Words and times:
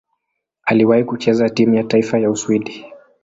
Aliwahi 0.63 1.03
kucheza 1.03 1.49
timu 1.49 1.75
ya 1.75 1.83
taifa 1.83 2.19
ya 2.19 2.29
Uswidi. 2.31 2.85